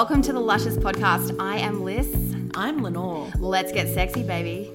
[0.00, 1.38] Welcome to the Luscious Podcast.
[1.38, 2.34] I am Liz.
[2.54, 3.30] I'm Lenore.
[3.36, 4.72] Let's get sexy, baby.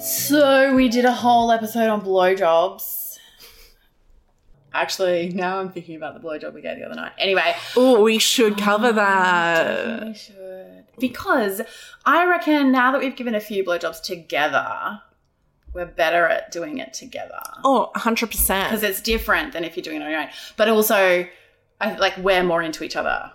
[0.00, 3.18] So we did a whole episode on blowjobs.
[4.72, 7.10] Actually, now I'm thinking about the blowjob we gave the other night.
[7.18, 10.06] Anyway, Oh, we should cover that.
[10.06, 11.62] we should because
[12.04, 15.00] I reckon now that we've given a few blowjobs together,
[15.74, 18.64] we're better at doing it together Oh, 100%.
[18.64, 20.28] because it's different than if you're doing it on your own.
[20.56, 21.26] But also,
[21.80, 23.32] I like we're more into each other.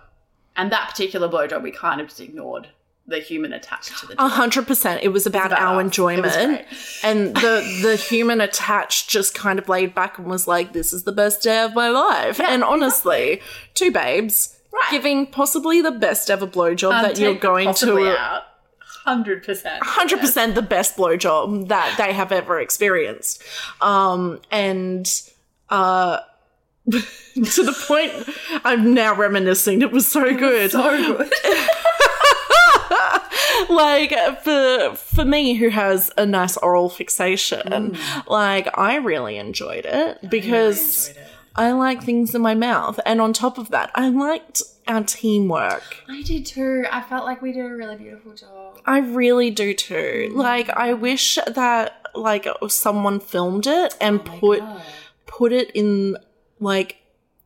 [0.56, 2.68] And that particular blowjob, we kind of just ignored
[3.06, 5.02] the human attached to the A hundred percent.
[5.02, 5.84] It was about, about our us.
[5.84, 6.66] Enjoyment,
[7.02, 11.04] and the the human attached just kind of laid back and was like, "This is
[11.04, 13.40] the best day of my life." and honestly,
[13.74, 14.90] two babes Right.
[14.90, 18.16] giving possibly the best ever blowjob Um, that you're going to.
[19.08, 19.82] Hundred percent.
[19.82, 23.42] Hundred percent the best blowjob that they have ever experienced,
[23.80, 25.08] um, and
[25.70, 26.20] uh,
[26.90, 28.12] to the point
[28.64, 29.82] I'm now reminiscing.
[29.82, 30.70] It was so good.
[30.72, 31.30] So good.
[33.70, 38.26] like for for me who has a nice oral fixation Mm.
[38.28, 41.12] like i really enjoyed it because I,
[41.72, 46.22] like things in my mouth and on top of that i liked our teamwork I
[46.22, 46.84] did too.
[46.90, 48.80] I felt like we did a really beautiful job.
[48.86, 50.36] i really do too Mm.
[50.36, 54.62] like i wish that like someone filmed it and Oh put
[55.26, 56.16] put it in
[56.58, 56.96] like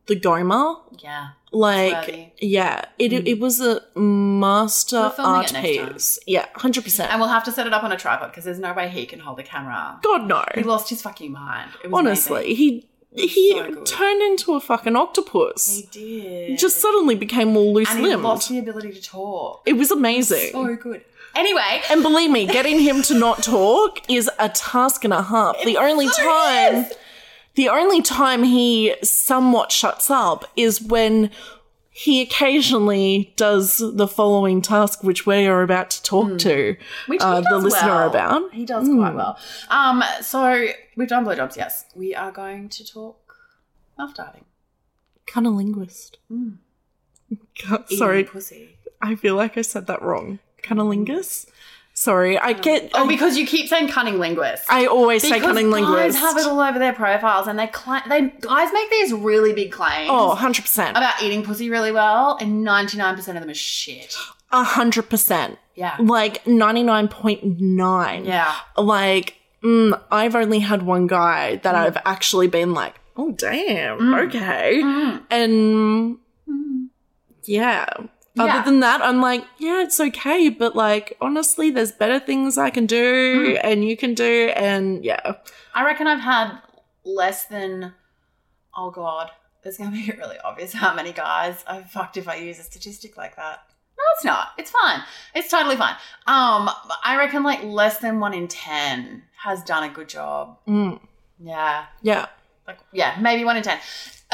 [0.07, 1.29] the GOMA Yeah.
[1.53, 5.93] like yeah it, it was a master art it next time.
[5.93, 8.59] piece yeah 100% And we'll have to set it up on a tripod because there's
[8.59, 9.99] no way he can hold the camera.
[10.03, 11.71] god no He lost his fucking mind.
[11.85, 12.57] It was Honestly, amazing.
[12.57, 15.77] he he so turned into a fucking octopus.
[15.77, 16.59] he did.
[16.59, 18.23] Just suddenly became all loose and he limbed.
[18.23, 19.63] lost the ability to talk.
[19.67, 20.53] It was amazing.
[20.53, 21.05] So good.
[21.35, 25.57] Anyway, and believe me, getting him to not talk is a task and a half.
[25.65, 26.93] the only so time is.
[27.55, 31.31] the only time he somewhat shuts up is when
[31.95, 37.11] he occasionally does the following task, which we are about to talk to Hmm.
[37.11, 38.09] which uh, he the listener well.
[38.09, 38.43] about.
[38.51, 38.57] Hmm.
[38.57, 39.39] He does quite well.
[39.69, 40.67] Um, so
[40.97, 41.57] we've done blowjobs.
[41.57, 43.37] Yes, we are going to talk
[43.99, 44.47] muff diving.
[45.27, 46.17] Cunnilinguist.
[46.31, 46.57] Mm.
[47.69, 48.77] God, Sorry, pussy.
[49.01, 50.39] I feel like I said that wrong.
[50.63, 51.47] Cunnilingus?
[52.03, 52.91] Sorry, I get.
[52.95, 54.65] Oh, I, because you keep saying cunning linguist.
[54.69, 56.17] I always say because cunning linguist.
[56.17, 59.53] guys have it all over their profiles, and they cla- they guys make these really
[59.53, 60.11] big claims.
[60.11, 60.91] oh, 100%.
[60.91, 64.17] about eating pussy really well, and ninety nine percent of them are shit.
[64.53, 65.57] 100%.
[65.77, 68.27] Yeah, Like 99.9.
[68.27, 68.55] yeah.
[68.77, 74.81] Like, mm, I've only had one guy that I've actually been like, oh, damn, okay.
[74.83, 75.23] Mm.
[75.31, 76.19] And
[77.45, 77.87] yeah.
[78.35, 78.45] Yeah.
[78.45, 82.71] Other than that, I'm like, yeah, it's okay, but like, honestly, there's better things I
[82.71, 85.35] can do and you can do, and yeah.
[85.75, 86.59] I reckon I've had
[87.05, 87.93] less than.
[88.75, 89.31] Oh god,
[89.65, 93.17] it's gonna be really obvious how many guys I've fucked if I use a statistic
[93.19, 93.61] like that.
[93.99, 94.49] No, it's not.
[94.57, 95.01] It's fine.
[95.35, 95.95] It's totally fine.
[96.27, 96.71] Um,
[97.05, 100.57] I reckon like less than one in ten has done a good job.
[100.67, 101.01] Mm,
[101.39, 102.27] Yeah, yeah.
[102.67, 103.79] like yeah, maybe one in ten.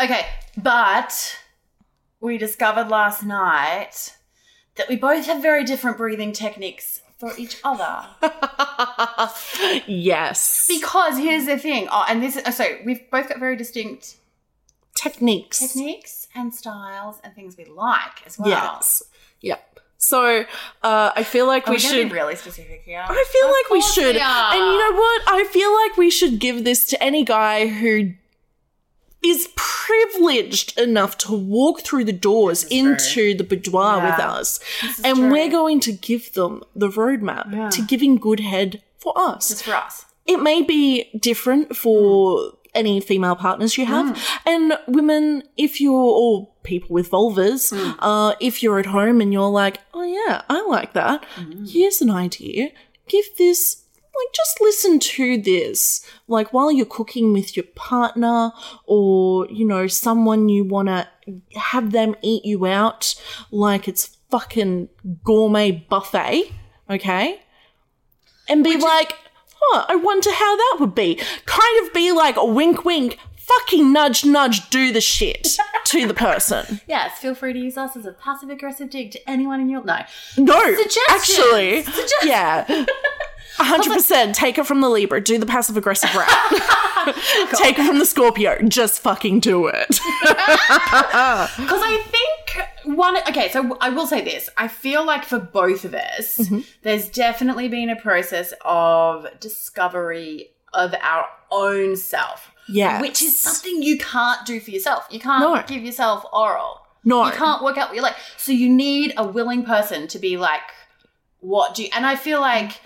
[0.00, 0.24] Okay,
[0.56, 1.36] but
[2.20, 4.16] we discovered last night
[4.76, 8.06] that we both have very different breathing techniques for each other.
[9.86, 10.66] yes.
[10.68, 11.88] Because here's the thing.
[11.90, 14.16] Oh, and this is so we've both got very distinct
[14.94, 15.58] Techniques.
[15.60, 18.48] techniques and styles and things we like as well.
[18.48, 19.02] Yes.
[19.40, 19.80] Yep.
[19.98, 20.44] So
[20.82, 22.08] uh, I feel like Are we we, should.
[22.08, 23.04] be really specific here.
[23.04, 24.14] I feel Of like we should.
[24.14, 24.20] we.
[24.20, 25.22] And you know what?
[25.26, 28.12] I feel like we should give this to any guy who
[29.22, 34.60] is privileged enough to walk through the doors into the boudoir with us.
[35.04, 35.30] And true.
[35.30, 37.70] we're going to give them the roadmap Yeah.
[37.70, 39.48] to giving good head for us.
[39.48, 40.04] just for us.
[40.26, 44.16] It may be different for any female partners you have.
[44.16, 44.48] Hmm.
[44.48, 47.98] And women, if you're, all people with vulvas, hmm.
[47.98, 51.24] uh, if you're at home and you're like, oh yeah, I like that.
[51.34, 51.64] Hmm.
[51.64, 52.70] Here's an idea.
[53.08, 53.84] Give this,
[54.18, 56.04] like, just listen to this.
[56.26, 58.52] Like, while you're cooking with your partner
[58.86, 61.08] or, you know, someone you want to
[61.56, 63.14] have them eat you out
[63.50, 64.88] like it's fucking
[65.24, 66.52] gourmet buffet.
[66.90, 67.42] Okay
[68.48, 69.16] and be like,
[69.60, 71.16] huh, I wonder how that would be.
[71.44, 75.56] Kind of be like a wink, wink, fucking nudge, nudge, do the shit
[75.86, 76.80] to the person.
[76.86, 79.82] Yes, feel free to use us as a passive aggressive dig to anyone in your
[79.84, 79.98] no.
[80.36, 81.06] No, Suggestions.
[81.10, 82.24] actually, Suggestions.
[82.24, 82.86] yeah.
[83.58, 86.28] 100% take it from the Libra, do the passive aggressive route.
[87.54, 89.88] take it from the Scorpio, just fucking do it.
[89.88, 90.00] Because
[91.82, 93.16] I think one.
[93.28, 94.48] Okay, so I will say this.
[94.56, 96.60] I feel like for both of us, Mm-hmm.
[96.82, 102.52] there's definitely been a process of discovery of our own self.
[102.68, 103.00] Yes.
[103.00, 105.06] Which is something you can't do for yourself.
[105.10, 105.62] You can't No.
[105.66, 106.82] give yourself oral.
[107.04, 107.24] No.
[107.26, 108.16] You can't work out what you like.
[108.36, 110.60] So you need a willing person to be like,
[111.40, 112.80] what do you and I feel like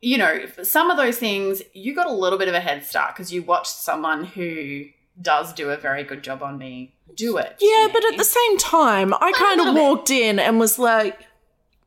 [0.00, 3.14] you know, some of those things you got a little bit of a head start
[3.14, 4.84] because you watched someone who
[5.20, 7.56] does do a very good job on me do it.
[7.60, 9.82] Yeah, but at the same time, I kind of little bit.
[9.82, 11.18] walked in and was like,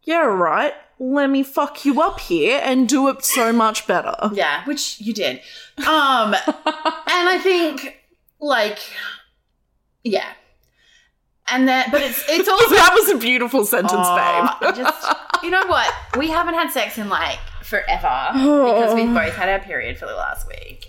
[0.03, 4.15] yeah, right, let me fuck you up here and do it so much better.
[4.33, 5.41] Yeah, which you did.
[5.79, 6.45] Um and
[7.07, 7.97] I think
[8.39, 8.77] like
[10.03, 10.33] yeah.
[11.47, 14.75] And that but it's it's also that was a beautiful sentence, Aw, babe.
[14.75, 15.91] Just you know what?
[16.17, 20.13] We haven't had sex in like forever because we've both had our period for the
[20.15, 20.87] last week.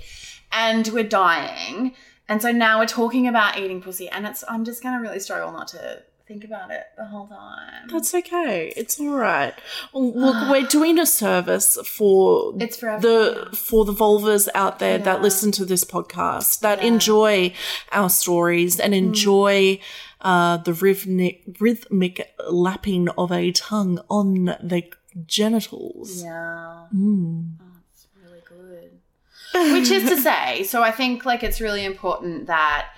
[0.53, 1.95] And we're dying.
[2.29, 5.53] And so now we're talking about eating pussy and it's I'm just gonna really struggle
[5.53, 7.89] not to think about it the whole time.
[7.89, 8.73] That's okay.
[8.77, 9.55] It's all right.
[9.93, 14.99] Well, Look, we're doing a service for It's for the for the vulvas out there
[14.99, 16.89] that listen to this podcast that Yeah.
[16.89, 17.53] enjoy
[17.91, 19.81] our stories and enjoy
[20.21, 24.85] uh, the rhythmic rhythmic lapping of a tongue on the
[25.27, 26.23] genitals.
[26.23, 26.87] Yeah.
[26.95, 27.55] Mm.
[27.61, 29.73] Oh, it's really good.
[29.75, 32.89] Which is to say, so I think like it's really important that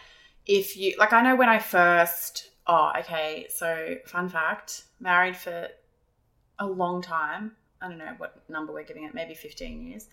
[0.47, 5.69] if you like I know when I first oh, okay, so fun fact, married for
[6.59, 7.53] a long time.
[7.81, 10.09] I don't know what number we're giving it, maybe 15 years.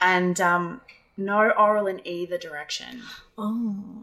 [0.00, 0.80] And um
[1.16, 3.02] no oral in either direction.
[3.36, 4.02] Oh.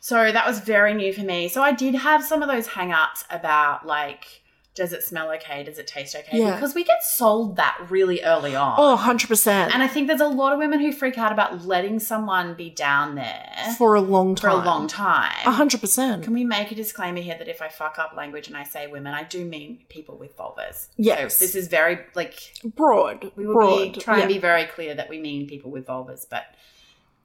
[0.00, 1.48] So that was very new for me.
[1.48, 4.42] So I did have some of those hang-ups about like
[4.78, 5.64] does it smell okay?
[5.64, 6.38] Does it taste okay?
[6.38, 6.54] Yeah.
[6.54, 8.76] Because we get sold that really early on.
[8.78, 9.46] Oh, 100%.
[9.46, 12.70] And I think there's a lot of women who freak out about letting someone be
[12.70, 14.50] down there for a long time.
[14.52, 15.34] for a long time.
[15.44, 16.22] A hundred percent.
[16.22, 18.86] Can we make a disclaimer here that if I fuck up language and I say
[18.86, 20.88] women, I do mean people with vulvas.
[20.96, 21.36] Yes.
[21.36, 23.32] So this is very like Broad.
[23.34, 23.92] we will broad.
[23.94, 26.44] be try and be very clear that we mean people with vulvas, but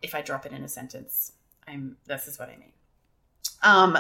[0.02, 1.34] if I drop it in a sentence,
[1.68, 2.72] I'm this is what I mean.
[3.62, 3.98] Um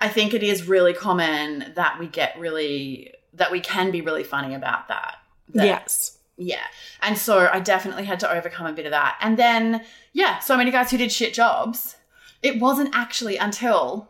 [0.00, 4.24] I think it is really common that we get really that we can be really
[4.24, 5.16] funny about that.
[5.54, 6.18] That- yes.
[6.36, 6.64] yeah.
[7.02, 9.16] And so I definitely had to overcome a bit of that.
[9.20, 11.96] And then, yeah, so many guys who did shit jobs.
[12.42, 14.08] It wasn't actually until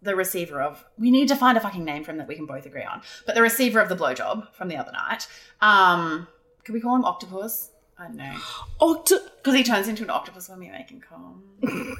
[0.00, 2.46] the receiver of, we need to find a fucking name for him that we can
[2.46, 5.26] both agree on, but the receiver of the blowjob from the other night,
[5.60, 6.28] um,
[6.64, 7.70] could we call him Octopus?
[7.98, 8.34] I don't know.
[8.80, 11.42] Octo- Because he turns into an octopus when we make him come.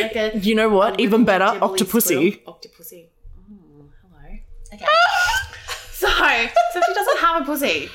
[0.00, 0.98] like a you know what?
[1.00, 2.40] Even better, Octopussy.
[2.40, 2.58] squirrel.
[2.60, 3.06] Octopussy.
[3.50, 4.38] Oh, hello.
[4.74, 4.84] Okay.
[5.92, 7.88] so, so she doesn't have a pussy.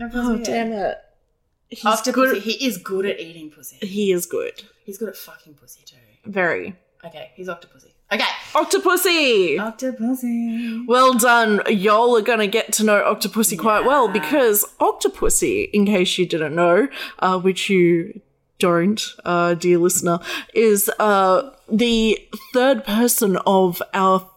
[0.00, 0.44] No pussy Oh yet.
[0.44, 0.98] damn it!
[1.68, 2.12] He's Octopussy.
[2.14, 2.42] good.
[2.42, 3.76] He is good at eating pussy.
[3.86, 4.62] He is good.
[4.84, 5.96] He's good at fucking pussy too.
[6.24, 6.74] Very.
[7.04, 7.92] Okay, he's Octopussy.
[8.12, 8.24] Okay.
[8.52, 9.56] Octopussy.
[9.56, 10.86] Octopussy.
[10.86, 11.60] Well done.
[11.68, 16.24] Y'all are going to get to know Octopussy quite well because Octopussy, in case you
[16.26, 16.88] didn't know,
[17.18, 18.20] uh, which you
[18.58, 20.18] don't, uh, dear listener,
[20.54, 22.18] is uh, the
[22.52, 24.28] third person of our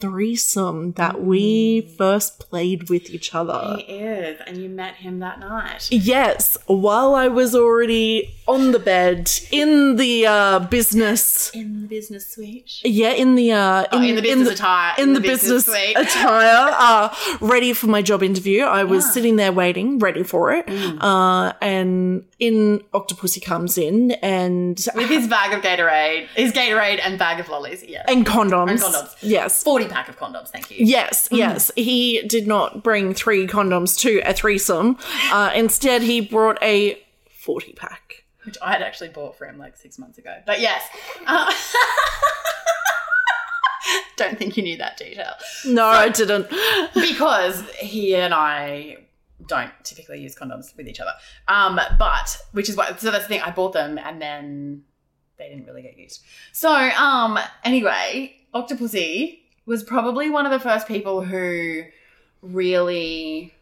[0.00, 3.76] threesome that we first played with each other.
[3.78, 5.88] He is, and you met him that night.
[5.90, 11.50] Yes, while I was already on the bed in the uh, business.
[11.54, 12.80] In the business suite.
[12.84, 14.94] Yeah, in the uh, Oh, in the business attire.
[14.98, 15.96] in, the, business, suite.
[15.96, 18.62] attire, uh, ready for my job interview.
[18.64, 19.10] I was Yeah.
[19.10, 19.14] Mm.
[19.14, 20.68] sitting there waiting, ready for it.
[20.68, 27.18] Uh, and in Octopussy comes in and With his bag of Gatorade, his Gatorade and
[27.18, 27.84] bag of lollies.
[27.84, 28.70] yeah, and condoms.
[28.70, 29.14] And condoms.
[29.20, 29.62] Yes.
[29.62, 30.78] 40 pack of condoms, thank you.
[30.80, 31.70] Yes, yes.
[31.76, 34.96] He did not bring three condoms to a threesome.
[35.30, 38.24] Uh, instead, he brought a 40 pack.
[38.44, 40.34] Which I had actually bought for him like six months ago.
[40.46, 40.82] But yes.
[41.26, 41.52] Uh,
[44.16, 45.32] don't think you knew that detail.
[45.64, 46.48] No, I didn't.
[46.94, 48.98] Because he and I
[49.46, 51.12] don't typically use condoms with each other.
[51.48, 54.82] Um, but which is what so that's the thing, I bought them and then
[55.38, 56.22] they didn't really get used.
[56.52, 59.39] So um anyway, Octopussy
[59.70, 61.84] was probably one of the first people who
[62.42, 63.54] really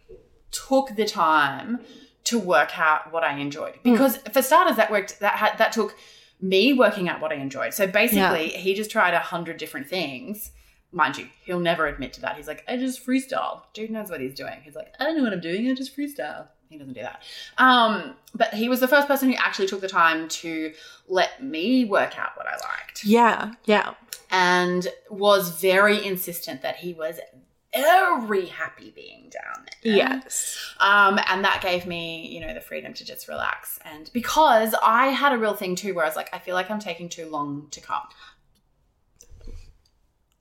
[0.50, 1.80] took the time
[2.24, 3.74] to work out what I enjoyed.
[3.84, 3.92] Hmm.
[3.92, 5.94] Because for starters, that worked that had that took
[6.40, 7.74] me working out what I enjoyed.
[7.74, 10.50] So basically, he just tried a hundred different things.
[10.92, 12.36] Mind you, he'll never admit to that.
[12.36, 13.64] He's like, I just freestyle.
[13.74, 14.62] Dude knows what he's doing.
[14.62, 15.68] He's like, I don't know what I'm doing.
[15.68, 16.48] I just freestyle.
[16.68, 17.22] He doesn't do that.
[17.56, 20.72] Um, but he was the first person who actually took the time to
[21.08, 23.94] let me work out what I liked Yeah, yeah.
[24.30, 27.18] and was very insistent that he was
[27.74, 29.94] very happy being down there.
[29.94, 30.74] Yes.
[30.80, 33.78] Um, and that gave me, you know, the freedom to just relax.
[33.84, 36.70] And because I had a real thing too, where I was like, I feel like
[36.70, 38.02] I'm taking too long to come.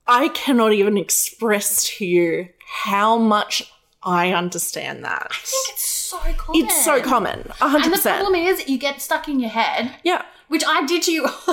[0.06, 3.70] I cannot even express to you how much
[4.02, 5.28] I understand that.
[5.30, 6.64] I think it's so common.
[6.64, 7.40] It's so common.
[7.40, 7.84] And 100%.
[7.84, 10.22] And The problem is, you get stuck in your head, yeah.
[10.48, 11.26] which I did to you.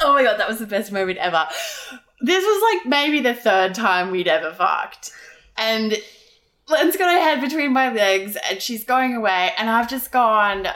[0.00, 1.46] oh my god, that was the best moment ever.
[2.20, 5.12] This was like maybe the third time we'd ever fucked.
[5.56, 5.96] And
[6.68, 10.68] Len's got her head between my legs and she's going away, and I've just gone.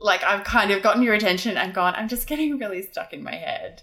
[0.00, 3.22] Like, I've kind of gotten your attention and gone, I'm just getting really stuck in
[3.22, 3.80] my head.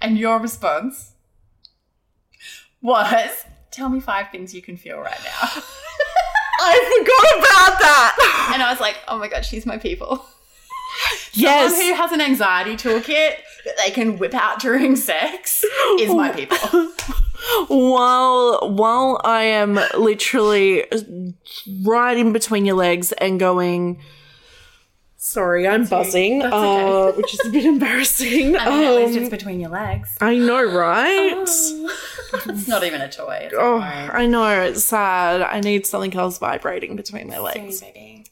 [0.00, 1.12] And your response
[2.80, 5.48] was, Tell me five things you can feel right now.
[6.60, 8.50] I forgot about that.
[8.52, 10.24] And I was like, oh my god, she's my people.
[11.32, 11.72] yes.
[11.72, 15.64] Someone who has an anxiety toolkit that they can whip out during sex
[15.98, 16.58] is my people.
[17.68, 20.84] while while I am literally
[21.82, 24.00] right in between your legs and going.
[25.24, 28.56] Sorry, I'm buzzing, That's uh, which is a bit embarrassing.
[28.56, 30.10] I mean, at least Um, it's between your legs.
[30.20, 31.36] I know, right?
[31.46, 33.48] it's not even a toy.
[33.54, 33.78] Oh.
[33.78, 35.42] I know, it's sad.
[35.42, 37.84] I need something else vibrating between my legs.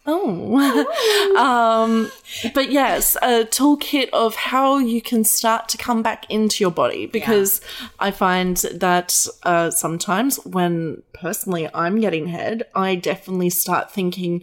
[0.04, 1.36] Oh.
[1.38, 2.10] um,
[2.54, 7.06] but yes, a toolkit of how you can start to come back into your body
[7.06, 7.60] because
[8.00, 14.42] I find that uh, sometimes when personally I'm getting head, I definitely start thinking,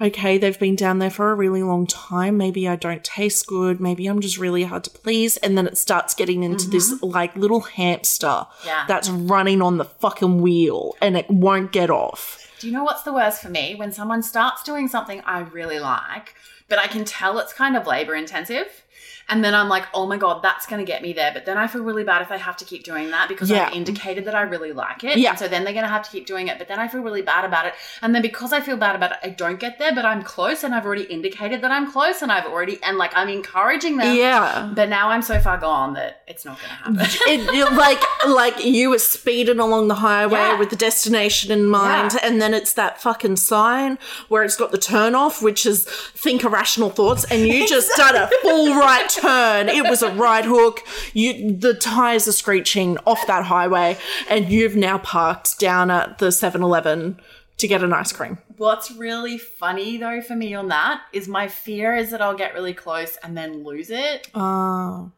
[0.00, 2.36] okay, they've been down there for a really long time.
[2.36, 3.80] Maybe I don't taste good.
[3.80, 5.36] Maybe I'm just really hard to please.
[5.38, 7.06] And then it starts getting into this mm-hmm.
[7.06, 8.84] like little hamster Yeah.
[8.86, 12.44] that's running on the fucking wheel and it won't get off.
[12.60, 13.74] Do you know what's the worst for me?
[13.76, 16.34] When someone starts doing something I really like,
[16.68, 18.84] but I can tell it's kind of labor intensive.
[19.30, 21.30] And then I'm like, oh my God, that's going to get me there.
[21.32, 23.66] But then I feel really bad if they have to keep doing that because Yeah.
[23.66, 25.18] I've indicated that I really like it.
[25.18, 25.30] Yeah.
[25.30, 26.58] And so then they're going to have to keep doing it.
[26.58, 27.74] But then I feel really bad about it.
[28.00, 30.64] And then because I feel bad about it, I don't get there, but I'm close
[30.64, 34.16] and I've already indicated that I'm close and I've already, and like I'm encouraging them.
[34.16, 34.72] Yeah.
[34.74, 36.96] But now I'm so far gone that it's not going to happen.
[37.28, 40.58] it, it- like like you were speeding along the highway Yeah.
[40.58, 42.20] with the destination in mind Yeah.
[42.22, 46.42] and then it's that fucking sign where it's got the turn off which is think
[46.44, 49.68] irrational thoughts and you just done a full right turn.
[49.68, 50.80] It was a right hook.
[51.12, 53.98] You the tires are screeching off that highway
[54.28, 57.20] and you've now parked down at the 7-eleven
[57.58, 58.38] to get an ice cream.
[58.56, 62.54] What's really funny though for me on that is my fear is that I'll get
[62.54, 64.28] really close and then lose it.
[64.34, 65.12] oh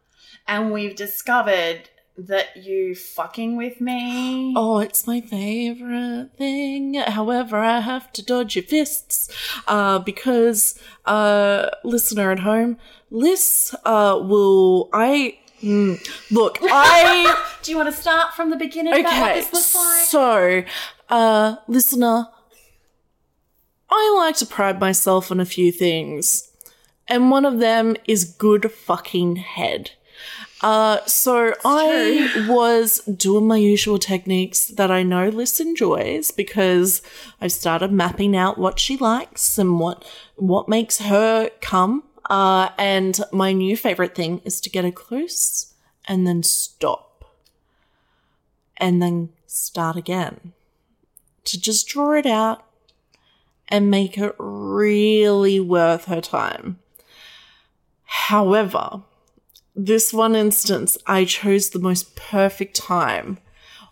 [0.47, 1.91] And we've discovered
[2.29, 4.55] that you fucking with me.
[4.57, 6.95] Oh, it's my favorite thing.
[6.95, 9.29] However, I have to dodge your fists
[9.67, 12.79] uh, because, uh, listener at home,
[13.11, 14.89] Liz uh, will.
[14.93, 15.39] I.
[15.63, 15.99] mm,
[16.31, 17.37] look, I.
[17.63, 20.05] Do you want to start from the beginning about what Okay, this looks like?
[20.07, 20.65] so,
[21.09, 22.29] uh, listener,
[23.91, 26.51] I like to pride myself on a few things,
[27.09, 29.93] and one of them is good fucking head.
[30.63, 37.01] Uh, so I was doing my usual techniques that I know Liz enjoys because
[37.41, 40.05] I've started mapping out what she likes and what
[40.37, 42.05] what makes her come.
[42.29, 45.75] Uh, and my new favorite thing is to get her close
[46.07, 47.25] and then stop
[48.77, 50.53] and then start again.
[51.45, 52.65] To just draw it out
[53.69, 56.79] and make it really worth her time.
[58.05, 59.03] However,
[59.87, 63.39] this one instance, I chose the most perfect time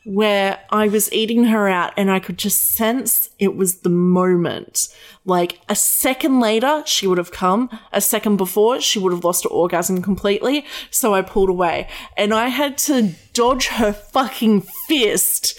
[0.05, 4.89] where I was eating her out and I could just sense it was the moment.
[5.25, 7.69] Like a second later, she would have come.
[7.93, 10.65] A second before, she would have lost her orgasm completely.
[10.91, 15.59] So I pulled away and I had to dodge her fucking fist.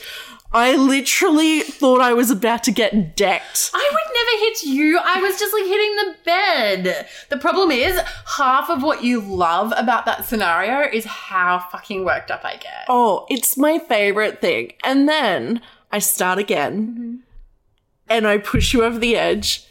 [0.52, 3.70] I literally thought I was about to get decked.
[3.74, 4.98] I would never hit you.
[4.98, 7.08] I was just like hitting the bed.
[7.30, 8.00] The problem is,
[8.38, 12.86] half of what you love about that scenario is how fucking worked up I get.
[12.88, 14.74] Oh, it's my favorite thing.
[14.84, 17.16] And then I start again mm-hmm.
[18.10, 19.66] and I push you over the edge,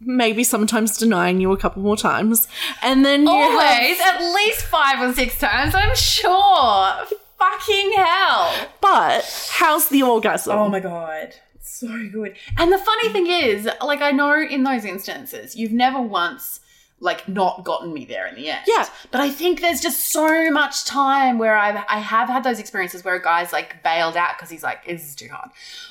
[0.00, 2.46] maybe sometimes denying you a couple more times.
[2.82, 7.18] And then you Always, have, at least five or six times, I'm sure.
[7.38, 8.68] Fucking hell.
[8.80, 10.56] but how's the orgasm?
[10.58, 11.34] Oh my god.
[11.60, 12.36] So good.
[12.58, 16.60] And the funny thing is, like I know in those instances, you've never once
[17.00, 18.60] like not gotten me there in the end.
[18.66, 18.86] Yeah.
[19.10, 23.04] But I think there's just so much time where I've I have had those experiences
[23.04, 25.50] where a guy's like bailed out because he's like, this is too hard.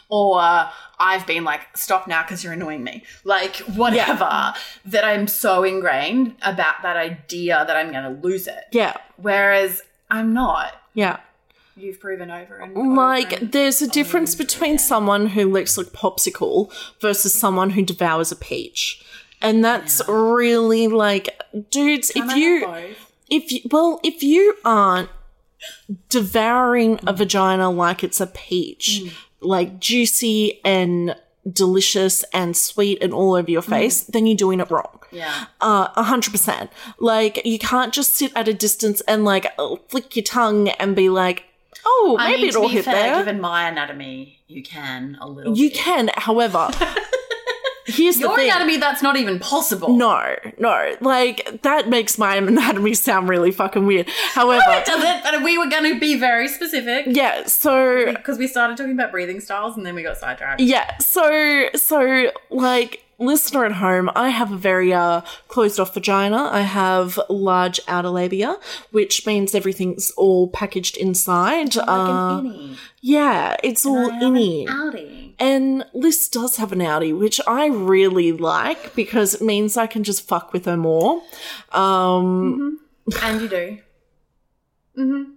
[0.10, 3.04] Or uh, I've been like, stop now because you're annoying me.
[3.26, 4.54] Like whatever.
[4.86, 8.64] That I'm so ingrained about that idea that I'm gonna lose it.
[8.72, 10.74] Yeah, Whereas I'm not.
[10.94, 11.20] yeah.
[11.76, 15.88] You've proven over and over Like, and- there's a difference between someone who looks like
[15.88, 19.04] popsicle versus someone who devours a peach.
[19.42, 21.30] And that's really like,
[21.70, 23.12] dudes, Can if I you, both?
[23.30, 25.10] if you, well, if you aren't
[26.10, 27.18] devouring a mm.
[27.18, 29.14] vagina like it's a peach, mm.
[29.42, 31.16] like juicy and
[31.52, 33.70] delicious and sweet and all over your mm.
[33.70, 35.00] face, then you're doing it wrong.
[35.12, 35.46] Yeah.
[35.60, 36.72] Uh, a hundred percent.
[37.00, 39.48] Like you can't just sit at a distance and like
[39.90, 41.46] flick your tongue and be like,
[41.86, 43.18] oh, I maybe mean, it'll hit fair, there.
[43.18, 45.58] given my anatomy, you can a little.
[45.58, 45.78] You bit.
[45.78, 46.70] can, however,
[47.86, 48.50] here's the Your thing.
[48.50, 49.90] anatomy, that's not even possible.
[49.96, 54.08] No, no, like that makes my anatomy sound really fucking weird.
[54.34, 55.24] However, it doesn't.
[55.24, 59.12] But we were going to be very specific yeah, so because we started talking about
[59.12, 60.62] breathing styles and then we got sidetracked.
[60.62, 66.50] yeah, so so like listener at home, I have a very uh closed off vagina.
[66.52, 68.58] I have large outer labia,
[68.92, 71.76] which means everything's all packaged inside.
[71.76, 71.92] Like uh,
[72.40, 72.78] an innie.
[73.02, 74.66] yeah, it's all I an innie.
[74.68, 75.34] outie.
[75.40, 80.04] And Liz does have an outie, which I really like because it means I can
[80.04, 81.22] just fuck with her more.
[81.72, 82.80] Um,
[83.22, 83.78] And you do.
[84.98, 85.32] Mm-hmm.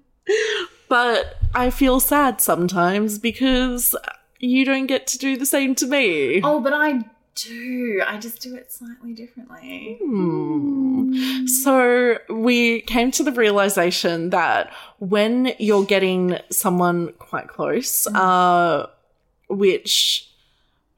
[0.88, 3.96] but I feel sad sometimes because
[4.38, 6.42] you don't get to do the same to me.
[6.44, 7.04] Oh, but I
[7.36, 8.02] do.
[8.06, 9.98] I just do it slightly differently.
[10.02, 11.46] Hmm.
[11.46, 18.88] So we came to the realization that when you're getting someone quite close, uh,
[19.48, 20.28] which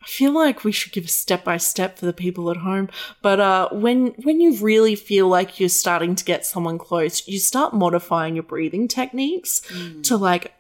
[0.03, 2.89] I feel like we should give a step by step for the people at home,
[3.21, 7.39] but uh, when when you really feel like you're starting to get someone close, you
[7.39, 9.61] start modifying your breathing techniques
[10.05, 10.55] to like,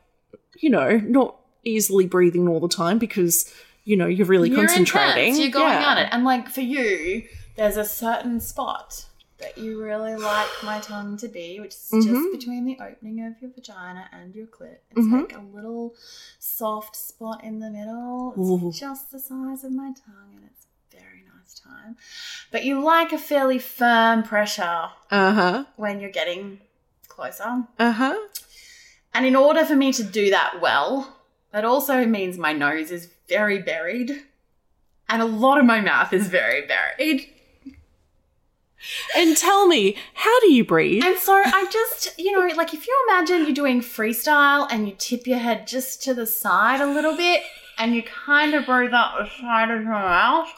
[0.58, 3.52] you know, not easily breathing all the time because
[3.88, 5.28] you know you're really You're concentrating.
[5.28, 5.38] intense.
[5.40, 5.92] You're going Yeah.
[5.92, 6.09] at it.
[6.12, 7.25] And like for you,
[7.57, 9.07] there's a certain spot
[9.38, 12.33] that you really like my tongue to be, which is just Mhm.
[12.33, 14.78] between the opening of your vagina and your clit.
[14.90, 15.21] It's Mhm.
[15.23, 15.95] like a little
[16.38, 18.33] soft spot in the middle.
[18.37, 18.73] It's Ooh.
[18.87, 21.97] just the size of my tongue and it's very nice time.
[22.50, 25.64] But you like a fairly firm pressure Uh huh.
[25.76, 26.61] when you're getting
[27.07, 27.64] closer.
[27.78, 28.16] Uh huh.
[29.14, 31.16] And in order for me to do that well,
[31.52, 34.22] that also means my nose is very buried.
[35.08, 37.28] And a lot of my mouth is very buried.
[39.16, 41.02] And tell me, how do you breathe?
[41.04, 44.94] And so I just, you know, like if you imagine you're doing freestyle and you
[44.98, 47.42] tip your head just to the side a little bit
[47.78, 50.48] and you kind of breathe out the side of your mouth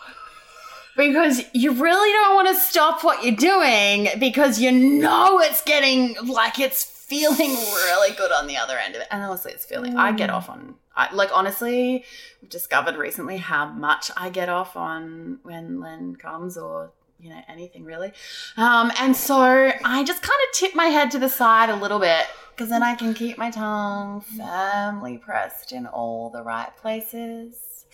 [0.97, 6.15] because you really don't want to stop what you're doing because you know it's getting
[6.27, 9.09] like it's feeling really good on the other end of it.
[9.11, 12.05] And honestly, it's feeling, I get off on, I, like honestly,
[12.41, 17.41] we've discovered recently how much I get off on when Len comes or you know
[17.49, 18.13] anything really.
[18.57, 19.37] Um, and so
[19.85, 22.83] i just kind of tip my head to the side a little bit because then
[22.83, 27.85] i can keep my tongue firmly pressed in all the right places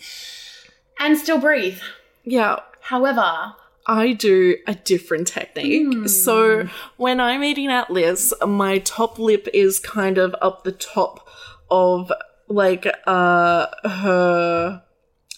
[0.97, 1.79] and still breathe.
[2.23, 3.55] Yeah, however
[3.87, 5.93] I do a different technique.
[5.93, 6.07] Hmm.
[6.07, 11.27] So when I'm eating out Liz, my top lip is kind of up the top
[11.71, 12.11] of
[12.49, 14.83] like uh her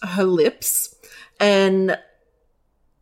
[0.03, 0.95] her lips
[1.39, 1.97] and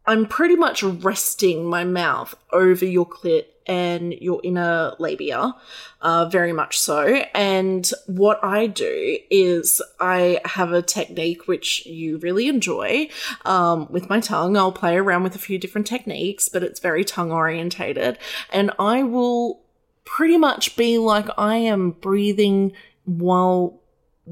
[0.05, 5.55] I'm pretty much resting my mouth over your clit and your inner labia,
[6.01, 7.23] uh, very much so.
[7.33, 13.09] And what I do is I have a technique which you really enjoy
[13.45, 14.57] um, with my tongue.
[14.57, 18.17] I'll play around with a few different techniques, but it's very tongue orientated.
[18.51, 19.61] And I will
[20.05, 22.71] pretty much be like I am breathing
[23.05, 23.81] while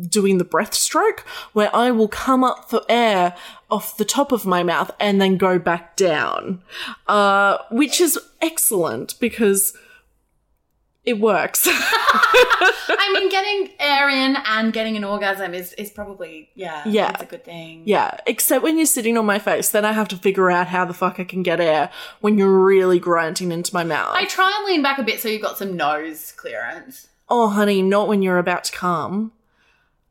[0.10, 1.20] doing the breaststroke
[1.54, 3.36] where I will come up for air
[3.70, 6.62] off the top of my mouth and then go back down,
[7.08, 9.76] uh, which is excellent because
[11.04, 11.68] it works.
[12.98, 17.12] i mean getting air in and getting an orgasm is, is probably yeah Yeah.
[17.12, 20.08] it's a good thing yeah, except when you're sitting on my face, then I have
[20.10, 21.90] to figure out how the fuck I can get air
[22.22, 24.16] when you're really grunting into my mouth.
[24.16, 27.82] i try and lean back a bit so you've got some nose clearance oh, honey,
[27.82, 29.32] not when you're about to come.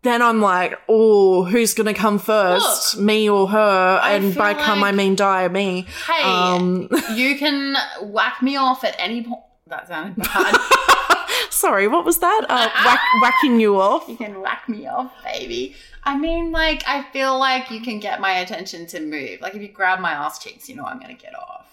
[0.05, 3.99] Then I'm like, oh, who's gonna come first, me or her?
[4.03, 5.87] I and by come, I mean die me.
[6.07, 10.57] hey Um, you can whack me off at any point that sounded bad
[11.51, 12.47] sorry, what was that?
[12.49, 14.09] Uh, whack, whacking you off.
[14.09, 15.75] You can whack me off, baby.
[16.03, 19.41] I mean, like, I feel like you can get my attention to move.
[19.41, 21.67] Like, if you grab my ass cheeks, you know I'm going to get off.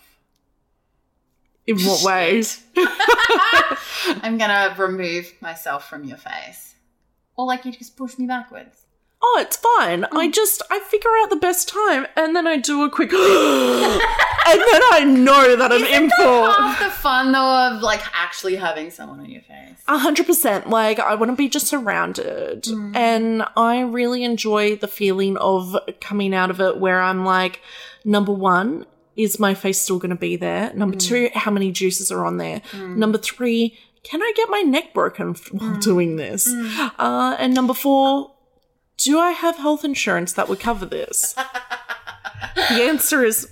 [1.68, 2.64] In what ways?
[4.24, 6.71] I'm going to remove myself from your face.
[7.38, 8.86] Or, like, you just push me backwards.
[9.24, 10.06] Oh, it's fine.
[10.06, 10.34] I Mm.
[10.34, 13.22] just I figure out the best time, and then I do a quick, and
[14.60, 16.48] then I know that I'm in for.
[16.52, 19.78] Half the fun, though, of, like, actually having someone on your face.
[19.88, 20.70] A hundred percent.
[20.70, 22.96] Like I want to be just surrounded, Mm.
[22.96, 27.62] and I really enjoy the feeling of coming out of it where I'm like,
[28.04, 30.72] number one, is my face still going to be there?
[30.74, 31.00] Number Mm.
[31.08, 32.62] two, how many juices are on there?
[32.74, 35.82] Number three, can I get my neck broken while Mm.
[35.82, 36.48] doing this?
[36.98, 38.34] Uh, and number four,
[38.98, 41.34] Do I have health insurance that would cover this?
[42.70, 43.48] the answer is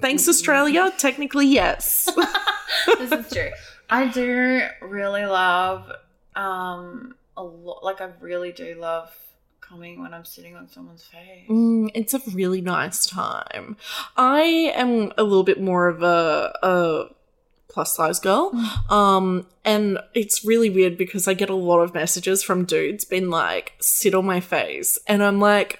[0.00, 0.92] thanks, Australia.
[0.98, 2.08] Technically, yes.
[2.98, 3.50] this is true.
[3.88, 5.90] I do really love
[6.36, 9.10] um a lot like I really do love
[9.60, 11.48] coming when I'm sitting on someone's face.
[11.48, 13.76] Mm, it's a really nice time.
[14.16, 14.40] I
[14.74, 17.04] am a little bit more of a, a
[17.70, 18.52] plus size girl.
[18.90, 23.30] Um, and it's really weird because I get a lot of messages from dudes being
[23.30, 24.98] like, sit on my face.
[25.06, 25.78] And I'm like,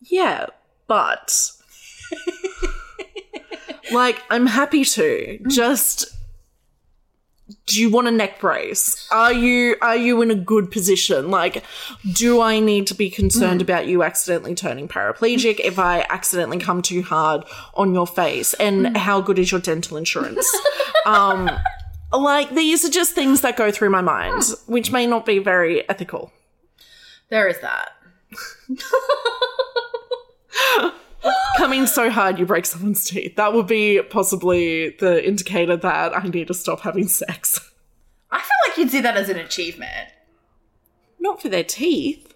[0.00, 0.46] yeah,
[0.86, 1.52] but
[3.92, 5.38] like, I'm happy to.
[5.48, 6.06] Just
[7.66, 9.08] do you want a neck brace?
[9.10, 11.30] Are you are you in a good position?
[11.30, 11.64] Like,
[12.12, 16.82] do I need to be concerned about you accidentally turning paraplegic if I accidentally come
[16.82, 18.54] too hard on your face?
[18.54, 20.50] And how good is your dental insurance?
[21.06, 21.50] um,
[22.12, 25.88] like these are just things that go through my mind, which may not be very
[25.88, 26.32] ethical.
[27.28, 27.92] There is that.
[31.58, 33.36] Coming so hard you break someone's teeth.
[33.36, 37.70] That would be possibly the indicator that I need to stop having sex.
[38.30, 40.08] I feel like you'd see that as an achievement.
[41.18, 42.32] Not for their teeth.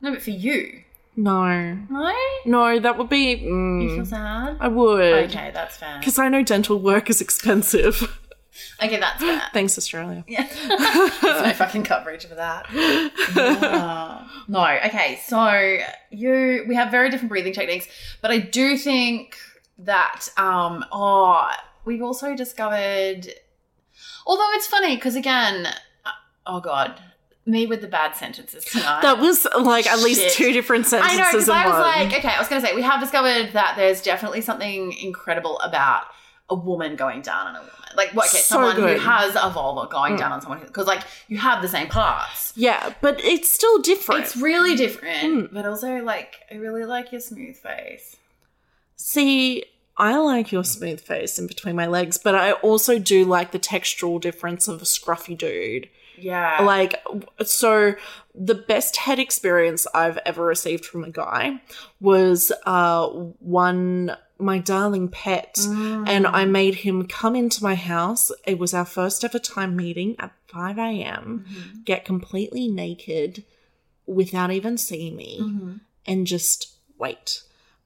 [0.00, 0.82] No, but for you.
[1.16, 1.74] No.
[1.90, 2.14] No?
[2.46, 3.32] No, that would be.
[3.34, 4.56] You Mm, feel sad?
[4.60, 5.30] I would.
[5.30, 5.98] Okay, that's fair.
[5.98, 8.18] Because I know dental work is expensive.
[8.82, 9.42] Okay, that's fair.
[9.52, 10.24] Thanks, Australia.
[10.28, 10.46] Yeah.
[11.22, 12.66] There's no fucking coverage for that.
[13.34, 14.64] Uh, no.
[14.86, 15.78] Okay, so
[16.10, 17.88] you we have very different breathing techniques,
[18.20, 19.36] but I do think
[19.78, 21.48] that um oh
[21.84, 23.26] we've also discovered
[24.26, 25.66] although it's funny because again
[26.04, 26.10] uh,
[26.46, 27.00] oh god
[27.46, 31.18] me with the bad sentences tonight That was like at least two different sentences.
[31.18, 31.80] I know because I was one.
[31.82, 35.58] like, okay, I was going to say we have discovered that there's definitely something incredible
[35.60, 36.04] about
[36.48, 37.72] a woman going down on a woman.
[37.96, 38.98] Like, well, okay, So someone good.
[38.98, 42.52] who has a vulva going down on someone because, like, you have the same parts.
[42.56, 44.22] yeah, but it's still different.
[44.24, 45.52] It's really different, Mm.
[45.52, 48.16] but also like I really like your smooth face.
[48.96, 49.64] See,
[49.96, 53.58] I like your smooth face in between my legs, but I also do like the
[53.58, 55.88] textural difference of a scruffy dude.
[56.18, 57.02] Yeah, Like,
[57.44, 57.94] so
[58.34, 61.60] the best head experience I've ever received from a guy
[62.00, 65.54] was uh, one, my darling pet.
[65.60, 66.08] Mm.
[66.08, 68.30] And I made him come into my house.
[68.46, 71.80] It was our first ever time meeting at 5 a.m., Mm-hmm.
[71.84, 73.44] get completely naked
[74.06, 75.72] without even seeing me, Mm-hmm.
[76.06, 77.42] and just wait.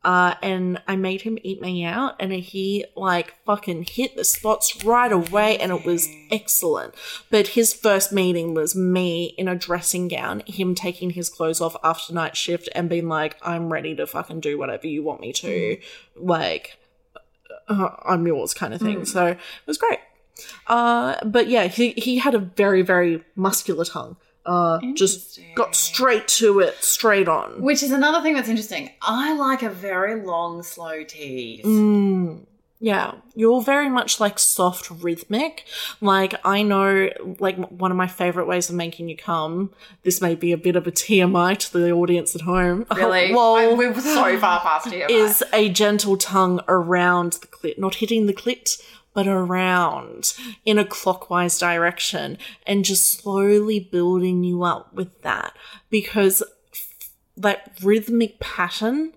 [0.06, 4.84] Uh, and I made him eat me out, and he like fucking hit the spots
[4.84, 6.94] right away, and it was excellent.
[7.28, 11.74] But his first meeting was me in a dressing gown, him taking his clothes off
[11.82, 15.32] after night shift, and being like, "I'm ready to fucking do whatever you want me
[15.32, 15.78] to,"
[16.14, 16.78] like,
[17.66, 19.04] uh, I'm yours, kind of thing.
[19.06, 19.98] So it was great.
[20.68, 24.18] Uh, but yeah, he he had a very very muscular tongue.
[24.46, 27.60] Uh, just got straight to it, straight on.
[27.60, 28.90] which is another thing that's interesting.
[29.02, 31.64] I like a very long, slow tease.
[31.64, 32.46] Mm,
[32.78, 35.64] yeah, you're very much like soft rhythmic.
[36.00, 39.70] Like I know, like one of my favorite ways of making you come.
[40.02, 42.86] This may be a bit of a TMI to the audience at home.
[42.96, 43.32] Really?
[43.34, 45.06] well, I, we're so far past here.
[45.10, 48.80] is a gentle tongue around the clit, not hitting the clit,
[49.16, 50.34] but around
[50.66, 55.56] in a clockwise direction and just slowly building you up with that
[55.88, 56.42] because
[57.34, 59.14] that rhythmic pattern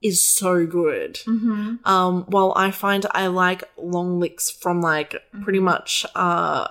[0.00, 1.14] is so good.
[1.26, 1.74] Mm-hmm.
[1.84, 6.68] Um, while I find I like long licks from like pretty much uh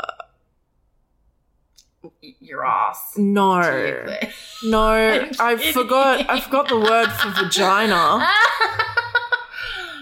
[2.39, 3.17] your ass.
[3.17, 3.59] no
[4.63, 8.25] no I forgot I forgot the word for vagina.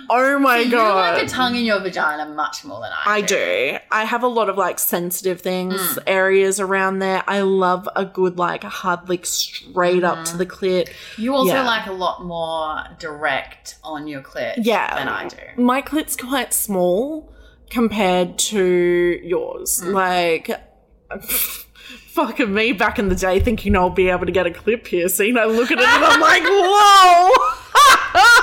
[0.09, 1.11] Oh my You god.
[1.11, 3.77] You like a tongue in your vagina much more than I, I do.
[3.91, 6.03] I have a lot of like sensitive things, mm.
[6.07, 7.23] areas around there.
[7.27, 10.37] I love a good like hard lick straight up to mm-hmm.
[10.37, 10.89] the clit.
[11.17, 11.65] You also Yeah.
[11.65, 14.95] like a lot more direct on your clit Yeah.
[14.95, 15.37] than I do.
[15.57, 17.33] My clit's quite small
[17.69, 19.81] compared to yours.
[19.83, 19.93] Mm.
[19.93, 20.51] Like,
[22.13, 25.37] fucking me back in the day thinking I'll be able to get a clit piercing.
[25.37, 27.31] I look at it and I'm like, whoa!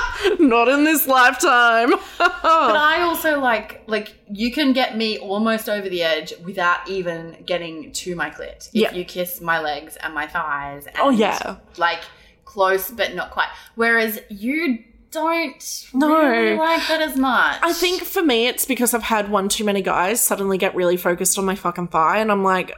[0.39, 1.93] Not in this lifetime.
[2.43, 7.37] But I also like like you can get me almost over the edge without even
[7.45, 8.67] getting to my clit.
[8.67, 8.93] If Yeah.
[8.93, 11.57] you kiss my legs and my thighs oh, and Oh, yeah.
[11.77, 12.01] like
[12.45, 13.47] close but not quite.
[13.75, 14.79] Whereas you
[15.11, 16.07] don't No.
[16.29, 17.59] really like that as much.
[17.61, 20.97] I think for me, it's because I've had one too many guys suddenly get really
[20.97, 22.71] focused on my fucking thigh, and I'm like,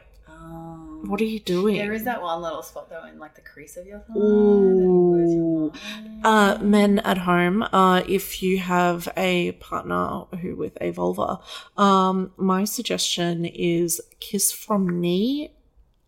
[1.07, 1.77] what are you doing?
[1.77, 4.13] there is that one little spot though in like the crease of your thigh.
[4.17, 4.77] Ooh.
[4.77, 6.23] That you lose your.
[6.23, 11.39] Uh, men at home, uh, if you have a partner who with a vulva,
[11.77, 15.51] um, my suggestion is kiss from knee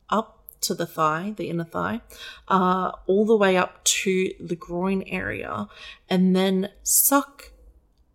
[0.10, 2.02] up to the thigh, the inner thigh,
[2.48, 5.68] uh, all the way up to the groin area,
[6.10, 7.52] and then suck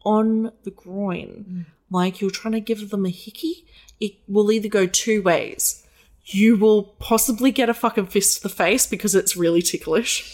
[0.04, 3.66] on the groin like you're trying to give them a hickey.
[4.00, 5.79] It will either go two ways.
[6.32, 10.24] You will possibly get a fucking fist to the face because it's really ticklish,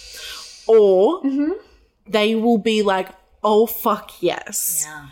[0.67, 1.53] or mm-hmm.
[2.07, 3.09] they will be like,
[3.43, 5.09] "Oh fuck yes." Yeah.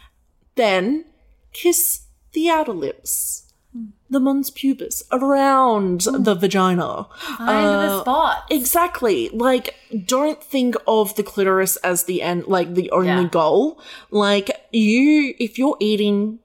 [0.56, 1.06] Then
[1.52, 3.86] kiss the outer lips, hmm.
[4.10, 6.22] the mons pubis, around hmm.
[6.22, 7.06] the vagina.
[7.38, 8.44] Find the uh, spot.
[8.50, 9.30] Exactly.
[9.30, 13.28] Like, don't think of the clitoris as the end, like the only Yeah.
[13.28, 13.80] goal.
[14.10, 16.40] Like, you, if you're eating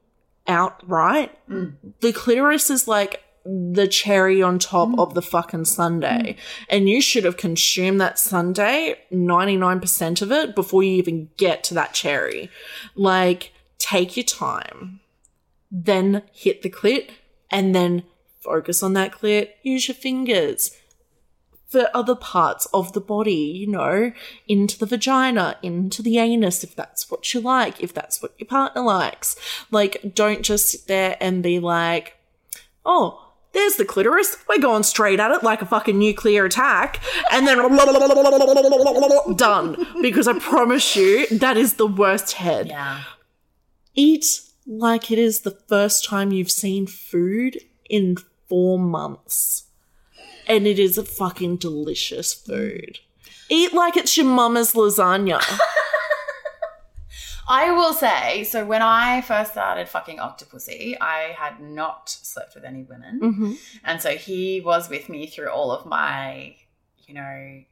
[0.48, 1.74] outright, Mm.
[2.02, 3.24] the clitoris is like
[3.74, 5.00] the cherry on top Mm.
[5.00, 6.36] of the fucking sundae.
[6.70, 11.74] And you should have consumed that sundae, 99% of it, before you even get to
[11.74, 12.50] that cherry.
[12.96, 15.00] Like, take your time,
[15.72, 17.10] then hit the clit,
[17.50, 18.04] and then
[18.40, 19.50] focus on that clit.
[19.64, 20.76] Use your fingers
[21.68, 24.12] for other parts of the body, you know,
[24.48, 28.48] into the vagina, into the anus, if that's what you like, if that's what your
[28.48, 29.36] partner likes.
[29.70, 32.16] Like, don't just sit there and be like,
[32.86, 34.38] oh, there's the clitoris.
[34.48, 37.02] We're going straight at it like a fucking nuclear attack.
[37.32, 37.58] And then
[39.36, 39.88] done.
[40.02, 42.68] Because I promise you, that is the worst head.
[42.68, 43.04] Yeah.
[43.96, 47.60] Eat like it is the first time you've seen food
[47.90, 49.66] in four months.
[50.48, 53.00] And it is a fucking delicious food.
[53.50, 55.42] Eat like it's your mama's lasagna.
[57.50, 62.64] I will say, so when I first started fucking Octopussy, I had not slept with
[62.64, 63.20] any women.
[63.20, 63.54] mm-hmm.
[63.84, 66.56] And so he was with me through all of my,
[67.08, 67.64] you know,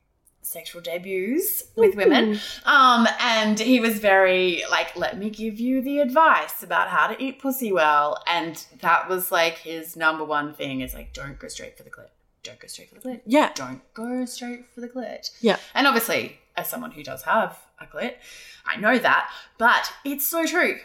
[0.41, 2.39] sexual debuts with women.
[2.65, 7.21] Um, and he was very like, let me give you the advice about how to
[7.21, 8.23] eat pussy well.
[8.25, 11.91] And that was like his number one thing is like, don't go straight for the
[11.91, 12.09] clit.
[12.41, 13.21] Don't go straight for the clit.
[13.25, 13.51] Yeah.
[13.53, 15.29] Don't go straight for the clit.
[15.41, 15.57] Yeah.
[15.75, 18.15] And obviously, as someone who does have a clit,
[18.65, 19.31] I know that.
[19.57, 20.77] But it's so true.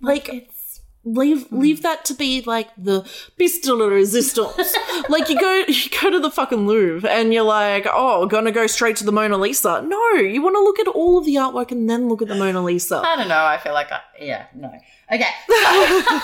[0.00, 0.64] Like, It's
[1.04, 1.60] leave hmm.
[1.60, 4.74] leave that to be like the piece de resistance.
[5.08, 8.66] like you go you go to the fucking Louvre and you're like, oh, gonna go
[8.66, 9.82] straight to the Mona Lisa.
[9.82, 12.34] No, you want to look at all of the artwork and then look at the
[12.34, 13.02] Mona Lisa.
[13.04, 13.44] I don't know.
[13.44, 14.72] I feel like I, yeah, no.
[15.12, 15.28] Okay.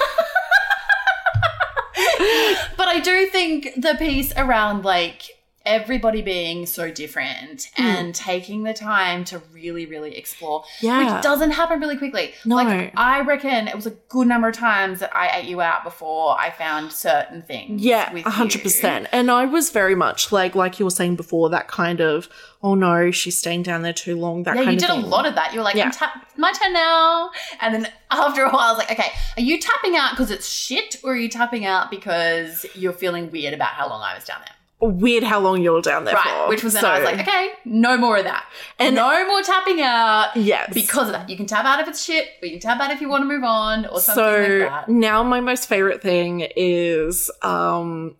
[2.77, 7.83] but I do think the piece around like everybody being so different Hmm.
[7.83, 11.15] and taking the time to really, really explore, Yeah.
[11.17, 12.33] which doesn't happen really quickly.
[12.47, 12.57] No.
[12.57, 15.85] Like, I reckon it was a good number of times that I ate you out
[15.85, 17.83] before I found certain things.
[17.83, 19.07] Yeah, a hundred percent.
[19.13, 22.29] And I was very much like, like you were saying before, that kind of,
[22.63, 24.45] oh no, she's staying down there too long.
[24.45, 24.65] That kind of.
[24.65, 25.53] Yeah, kind you did a lot of that.
[25.53, 25.93] You were like, Yeah.
[26.37, 27.31] My turn now.
[27.61, 30.49] And then after a while, I was like, okay, are you tapping out because it's
[30.49, 34.25] shit or are you tapping out because you're feeling weird about how long I was
[34.25, 34.55] down there?
[34.81, 36.43] Weird how long you were down there Right.
[36.45, 36.49] for.
[36.49, 38.45] Which was then So, I was like, okay, no more of that.
[38.79, 40.73] And- no more tapping out yes.
[40.73, 41.29] because of that.
[41.29, 43.23] You can tap out if it's shit, or you can tap out if you want
[43.23, 44.89] to move on or something so like that.
[44.89, 48.17] now my most favorite thing is um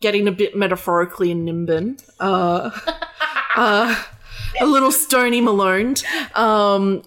[0.00, 2.00] getting a bit metaphorically in Nimbin.
[2.20, 2.70] Uh,
[3.56, 4.02] uh,
[4.60, 6.02] a little stony maloned.
[6.34, 7.02] Um,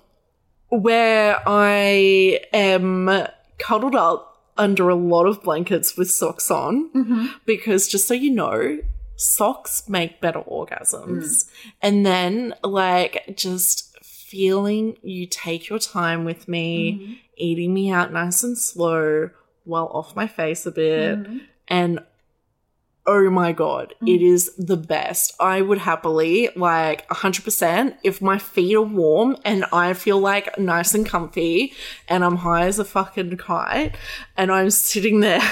[0.70, 3.28] where I am
[3.60, 7.26] cuddled up under a lot of blankets with socks on Mm-hmm.
[7.46, 8.80] because just so you know,
[9.18, 11.24] socks make better orgasms.
[11.24, 11.46] Mm.
[11.82, 17.14] And then, like, just feeling you take your time with me, Mm-hmm.
[17.38, 19.30] eating me out nice and slow
[19.64, 21.20] while off my face a bit.
[21.20, 21.38] Mm-hmm.
[21.68, 22.00] And
[23.08, 25.34] oh my God, it is the best.
[25.40, 30.94] I would happily, like, 100%, if my feet are warm and I feel like nice
[30.96, 31.74] and comfy
[32.08, 33.96] and I'm high as a fucking kite
[34.38, 35.42] and I'm sitting there.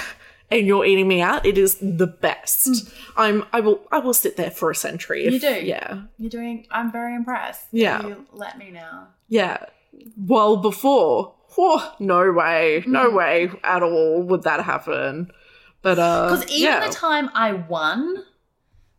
[0.51, 1.47] And you're eating me out.
[1.47, 2.93] It is the best.
[3.17, 3.43] I'm.
[3.51, 3.81] I will.
[3.91, 5.25] I will sit there for a century.
[5.25, 5.65] If, You do?
[5.65, 6.01] Yeah.
[6.19, 7.65] You're doing, I'm very impressed.
[7.71, 8.05] Yeah.
[8.05, 9.05] You let me know.
[9.29, 9.65] Yeah.
[10.15, 11.33] Well, before,
[11.99, 13.15] no way, no Mm.
[13.15, 15.31] way at all would that happen.
[15.83, 18.23] But uh, Because even yeah, the time I won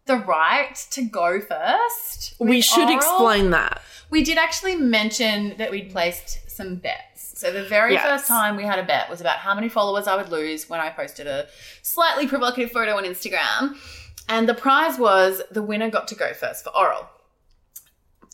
[0.07, 3.83] the right to go first, we should oral, explain that.
[4.11, 7.41] We did actually mention that we'd placed some bets.
[7.41, 8.05] So the very Yes.
[8.05, 10.79] first time we had a bet was about how many followers I would lose when
[10.79, 11.49] I posted a
[11.83, 13.77] slightly provocative photo on Instagram.
[14.29, 17.09] And the prize was the winner got to go first for oral.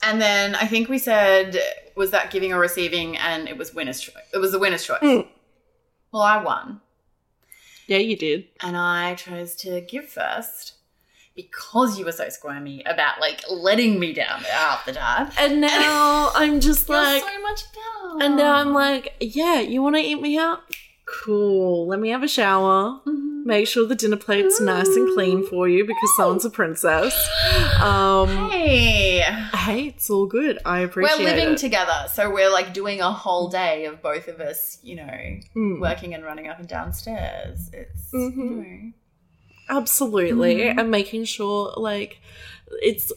[0.03, 1.57] And then I think we said,
[1.97, 3.17] was that giving or receiving?
[3.17, 4.15] And it was winner's choice.
[4.35, 5.01] It was the winner's choice.
[5.03, 5.27] Mm.
[6.13, 6.81] Well, I won.
[7.91, 8.45] Yeah, you did.
[8.63, 10.75] and I chose to give first
[11.35, 15.33] because you were so squirmy about like letting me down half the time.
[15.37, 18.25] And now I'm just like, so much better.
[18.25, 20.61] and now I'm like, yeah, you want to eat me out?
[21.25, 21.87] Cool.
[21.89, 23.01] Let me have a shower.
[23.07, 23.45] Mhm.
[23.45, 27.15] Make sure the dinner plate's nice and clean for you because someone's a princess.
[27.81, 29.21] Um, Hey.
[29.55, 30.59] hey, it's all good.
[30.67, 31.19] I appreciate it.
[31.25, 31.59] We're living it.
[31.59, 35.11] together, so we're like doing a whole day of both of us, you know,
[35.57, 35.81] Mm.
[35.81, 37.71] working and running up and downstairs.
[37.73, 38.37] It's Mhm.
[38.37, 38.93] you know,
[39.71, 40.57] Absolutely.
[40.57, 40.79] Mhm.
[40.81, 42.21] And making sure, like,
[42.83, 43.13] it's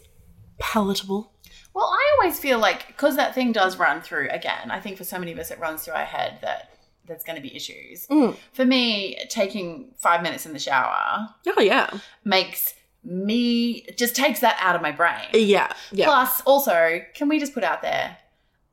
[0.60, 1.32] palatable.
[1.73, 4.69] Well, I always feel like because that thing does run through again.
[4.71, 6.69] I think for so many of us, it runs through our head that
[7.05, 8.07] there's going to be issues.
[8.07, 8.35] Mm.
[8.53, 11.89] For me, taking five minutes in the shower Oh, yeah.
[12.23, 15.19] makes me just takes that out of my brain.
[15.33, 15.71] Yeah.
[15.91, 16.05] Yeah.
[16.05, 18.17] Plus, also, can we just put out there?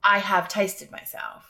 [0.04, 1.44] I have tasted myself,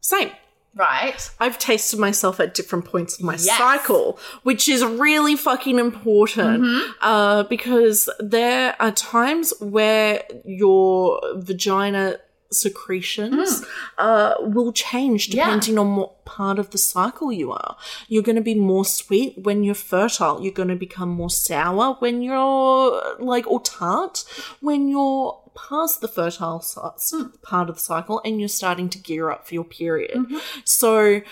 [0.00, 0.30] Same.
[0.76, 1.28] right?
[1.40, 3.56] I've tasted myself at different points of my Yes.
[3.56, 6.94] cycle, which is really fucking important Mhm.
[7.00, 12.18] uh, because there are times where your vagina
[12.52, 13.64] secretions
[13.98, 15.34] uh, will change Mm.
[15.34, 15.44] Yeah.
[15.46, 17.76] depending on what part of the cycle you are.
[18.08, 20.42] You're going to be more sweet when you're fertile.
[20.42, 24.24] You're going to become more sour when you're like, or tart
[24.60, 27.42] when you're past the fertile si- Mm.
[27.42, 30.16] part of the cycle and you're starting to gear up for your period.
[30.16, 30.38] Mm-hmm.
[30.64, 31.22] So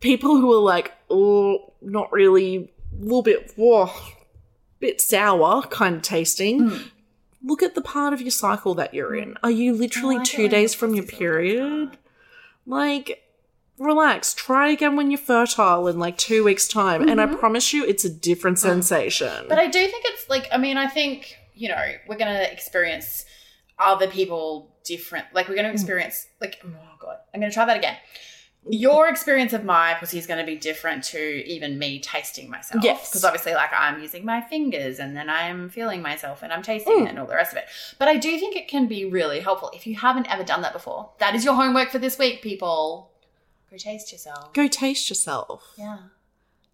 [0.00, 3.90] people who are like, oh, not really, a little bit, whoa,
[4.80, 6.70] bit sour kind of tasting.
[6.70, 6.90] Mm.
[7.42, 9.36] Look at the part of your cycle that you're in.
[9.42, 11.98] Are you literally I two days from your pussy's all like period?
[12.66, 13.24] Like,
[13.78, 14.34] relax.
[14.34, 18.04] Try again when you're fertile in like two weeks' time, and I promise you, it's
[18.04, 19.28] a different sensation.
[19.28, 19.48] Mm-hmm.
[19.48, 22.52] But I do think it's like, I mean, I think, you know, we're going to
[22.52, 23.24] experience
[23.78, 25.26] other people different.
[25.32, 25.70] Like, we're going Mm.
[25.70, 26.68] to experience, like, oh
[27.00, 27.96] God, I'm going to try that again.
[28.70, 32.84] Your experience of my pussy is going to be different to even me tasting myself.
[32.84, 33.08] Yes.
[33.08, 36.98] Because obviously, like, I'm using my fingers and then I'm feeling myself and I'm tasting
[36.98, 37.06] Mm.
[37.06, 37.64] it and all the rest of it.
[37.98, 40.72] But I do think it can be really helpful if you haven't ever done that
[40.74, 41.10] before.
[41.18, 43.10] That is your homework for this week, people.
[43.70, 44.52] Go taste yourself.
[44.52, 45.72] Go taste yourself.
[45.78, 45.98] Yeah.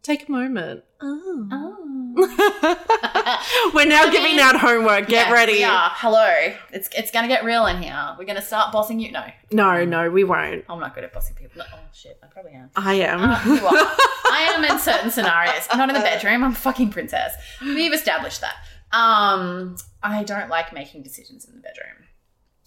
[0.04, 0.84] Take a moment.
[1.00, 1.48] Oh.
[1.50, 1.80] Oh.
[3.74, 5.08] We're now giving out homework.
[5.08, 5.64] Get Yeah, ready.
[5.64, 5.90] are.
[5.94, 6.52] Hello.
[6.72, 8.14] It's it's gonna get real in here.
[8.18, 9.10] We're gonna start bossing you.
[9.12, 10.64] No, No, no, we won't.
[10.68, 11.58] I'm not good at bossing people.
[11.58, 12.70] No, oh shit, I probably am.
[12.76, 13.20] I am.
[13.22, 13.72] Uh, you are.
[14.30, 15.66] I am in certain scenarios.
[15.74, 16.44] Not in the bedroom.
[16.44, 17.32] I'm a fucking princess.
[17.62, 18.56] We've established that.
[18.92, 22.04] Um, I don't like making decisions in the bedroom.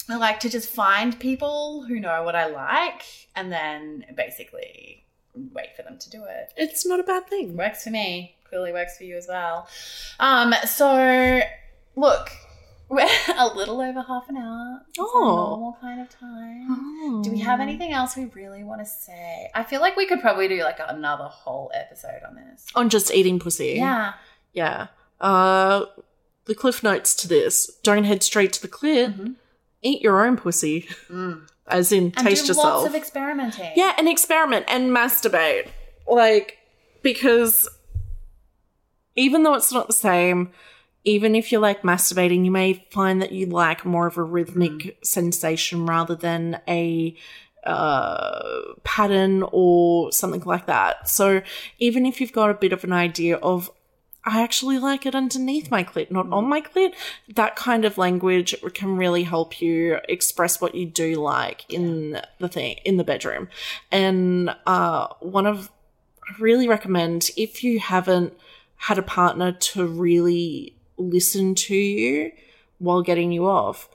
[0.09, 3.03] I like to just find people who know what I like
[3.35, 5.05] and then basically
[5.53, 6.53] wait for them to do it.
[6.57, 7.55] it's not a bad thing.
[7.57, 8.35] Works for me.
[8.49, 9.67] Clearly works for you as well.
[10.19, 11.41] Um, so
[11.95, 12.29] look,
[12.89, 13.05] we're
[13.37, 14.81] a little over half an hour.
[14.89, 15.21] It's Oh.
[15.49, 17.21] normal kind of time.
[17.21, 19.49] Do we have anything else we really want to say?
[19.53, 22.65] I feel like we could probably do like another whole episode on this.
[22.75, 23.73] on just eating pussy?
[23.75, 24.13] Yeah.
[24.53, 24.87] Yeah.
[25.19, 25.85] Uh,
[26.45, 29.13] the cliff notes to this: don't head straight to the clit.
[29.19, 29.35] Mhm.
[29.81, 31.47] Eat your own pussy, Mm.
[31.67, 32.65] As in And taste yourself.
[32.83, 33.71] lots of experimenting.
[33.75, 35.67] yeah, and experiment and masturbate,
[36.07, 36.57] like
[37.01, 37.67] because
[39.15, 40.51] even though it's not the same.
[41.03, 44.71] Even if you like masturbating, you may find that you like more of a rhythmic
[44.71, 44.93] Mm.
[45.05, 47.15] sensation rather than a
[47.63, 51.07] uh, pattern or something like that.
[51.09, 51.41] So
[51.79, 53.71] even if you've got a bit of an idea of,
[54.27, 56.93] I actually like it underneath my clit, not on my clit,
[57.33, 62.49] that kind of language can really help you express what you do like in the
[62.49, 63.47] thing, in the bedroom.
[63.89, 65.71] And uh, one of,
[66.29, 68.33] I really recommend if you haven't
[68.75, 72.33] had a partner to really listen to you
[72.79, 73.87] while getting you off,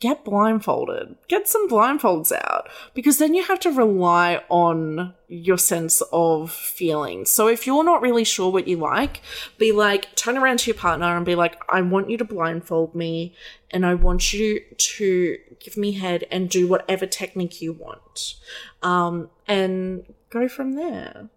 [0.00, 1.16] get blindfolded.
[1.28, 7.24] Get some blindfolds out because then you have to rely on your sense of feeling.
[7.24, 9.22] So if you're not really sure what you like,
[9.56, 12.94] be like, turn around to your partner and be like, I want you to blindfold
[12.94, 13.34] me
[13.70, 18.34] and I want you to give me head and do whatever technique you want.
[18.82, 21.28] Um, and go from there.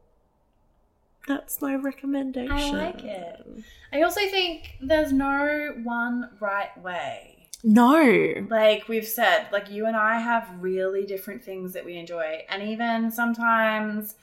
[1.28, 2.52] That's my recommendation.
[2.52, 3.46] I like it.
[3.94, 7.41] I also think there's no one right way.
[7.64, 8.46] No.
[8.50, 12.46] Like we've said, like you and I have really different things that we enjoy.
[12.50, 14.16] And even sometimes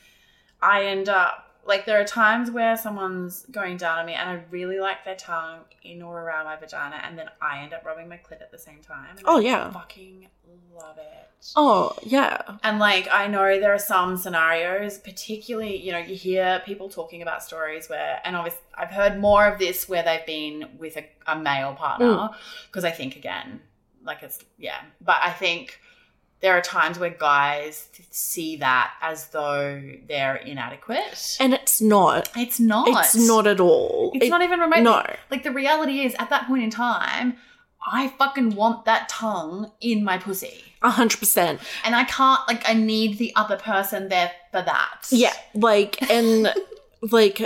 [0.61, 4.43] I end up like there are times where someone's going down on me and I
[4.51, 8.09] really like their tongue in or around my vagina and then I end up rubbing
[8.09, 9.11] my clit at the same time.
[9.11, 9.71] And Oh, I yeah.
[9.71, 10.29] Fucking
[10.75, 11.29] love it.
[11.57, 12.41] Oh, yeah.
[12.65, 17.21] And like I know there are some scenarios, particularly, you know, you hear people talking
[17.21, 21.07] about stories where and obviously I've heard more of this where they've been with a,
[21.27, 22.35] a male partner mm.
[22.67, 23.61] because I think again,
[24.03, 25.81] like it's yeah, but I think
[26.41, 31.37] there are times where guys see that as though they're inadequate.
[31.41, 32.31] And it's not.
[32.37, 32.87] it's not.
[32.89, 34.13] It's not at all.
[34.15, 34.83] It's It- not even remotely.
[34.85, 35.03] No.
[35.31, 37.37] Like the reality is, at that point in time,
[37.85, 41.61] I fucking want that tongue in my pussy, A hundred percent.
[41.85, 42.41] and I can't.
[42.49, 45.07] Like, I need the other person there for that.
[45.11, 46.53] Yeah, like, and
[47.01, 47.41] like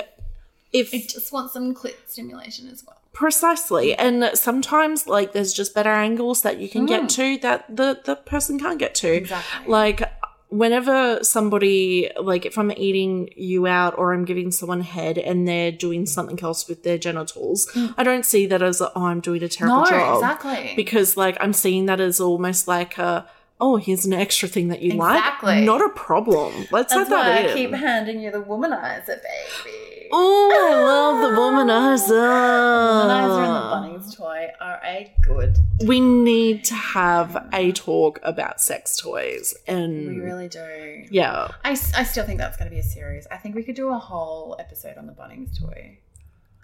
[0.72, 2.97] if It just wants some clit stimulation as well.
[3.12, 3.94] Precisely.
[3.94, 7.06] And sometimes like there's just better angles that you can get hmm.
[7.08, 9.12] to that the the person can't get to.
[9.12, 9.70] Exactly.
[9.70, 10.02] like
[10.48, 15.72] whenever somebody like if i'm eating you out or i'm giving someone head and they're
[15.72, 17.86] doing something else with their genitals hmm.
[17.96, 20.16] i don't see that as a, oh i'm doing a terrible No, job.
[20.16, 20.74] exactly.
[20.76, 23.26] because like i'm seeing that as almost like a
[23.64, 25.54] oh here's an extra thing that you Exactly.
[25.56, 29.06] like not a problem let's That's have why that I keep handing you the womanizer,
[29.06, 30.08] baby.
[30.12, 35.56] oh i love the womanizer The Womanizer and the Bunnings toy are a good.
[35.86, 41.04] we need to have a talk about sex toys and We really do.
[41.10, 43.26] yeah I, I still think that's going to be a series.
[43.30, 45.98] I think we could do a whole episode on the Bunnings toy.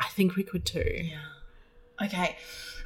[0.01, 1.19] i think we could too Yeah.
[2.07, 2.37] Okay.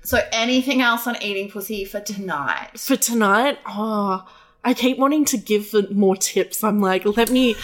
[0.05, 2.70] So anything else on eating pussy for tonight?
[2.78, 4.24] for tonight oh
[4.64, 7.55] i keep wanting to give more tips i'm like let me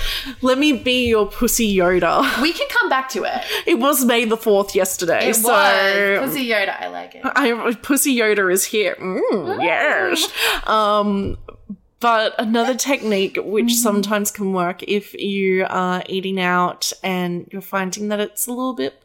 [0.42, 2.12] let me be your pussy yoda
[2.42, 3.42] We can come back to it.
[3.66, 6.80] it was may the 4th yesterday It so was pussy Yoda.
[6.80, 7.22] I like it.
[7.24, 10.28] I, pussy yoda is here mm, yes
[10.66, 11.38] um
[12.00, 18.08] but another technique which sometimes can work if you are eating out and you're finding
[18.08, 19.00] that it's a little bit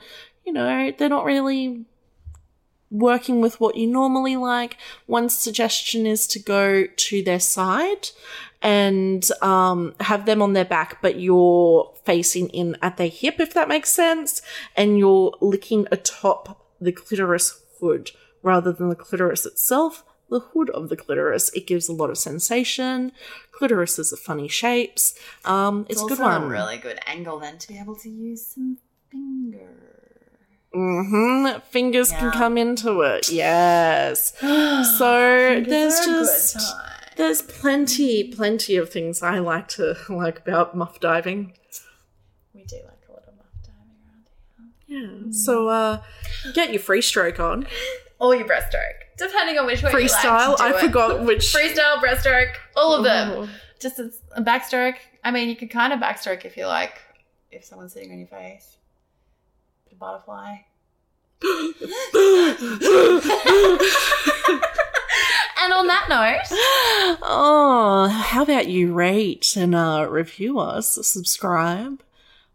[0.45, 1.85] you know they're not really
[2.93, 4.77] working with what you normally like,
[5.07, 8.09] one suggestion is to go to their side
[8.61, 13.53] and um, have them on their back, but you're facing in at their hip, if
[13.53, 14.41] that makes sense,
[14.77, 20.05] and you're licking atop the clitoris hood rather than the clitoris itself.
[20.29, 21.49] The hood of the clitoris.
[21.53, 23.11] It gives a lot of sensation.
[23.51, 25.13] Clitorises are funny shapes.
[25.45, 26.43] Um, it's, a good also one.
[26.43, 28.77] a really good angle then to be able to use some
[29.11, 29.92] fingers.
[30.73, 33.29] Hmm Fingers can come into it.
[33.31, 34.33] Yes.
[34.97, 36.57] So there's just
[37.15, 41.53] there's plenty, plenty of things I like to like about muff diving.
[42.53, 44.25] we do like a little muff diving around
[44.87, 45.25] here.
[45.27, 45.31] Yeah.
[45.31, 46.01] So uh
[46.53, 47.67] get your free stroke on.
[48.19, 50.23] Or your breaststroke, depending on which way Freestyle.
[50.23, 50.79] You like to do I it.
[50.79, 53.31] forgot which Freestyle, breaststroke, all of them.
[53.35, 53.49] Oh.
[53.81, 54.95] Just a, a backstroke.
[55.25, 57.01] I mean, you could kind of backstroke if you like,
[57.51, 58.77] if someone's sitting on your face.
[59.93, 60.55] The butterfly.
[65.55, 66.57] And on that note,
[67.21, 72.01] oh, how about you rate and uh review us, subscribe,